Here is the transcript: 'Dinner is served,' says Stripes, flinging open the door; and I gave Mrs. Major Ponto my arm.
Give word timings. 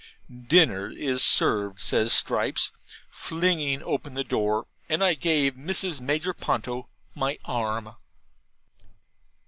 'Dinner 0.47 0.89
is 0.89 1.23
served,' 1.23 1.79
says 1.79 2.11
Stripes, 2.11 2.71
flinging 3.11 3.83
open 3.83 4.15
the 4.15 4.23
door; 4.23 4.65
and 4.89 5.03
I 5.03 5.13
gave 5.13 5.53
Mrs. 5.53 6.01
Major 6.01 6.33
Ponto 6.33 6.89
my 7.13 7.37
arm. 7.45 7.93